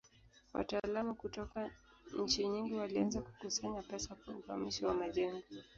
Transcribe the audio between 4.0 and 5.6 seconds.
kwa uhamisho wa majengo.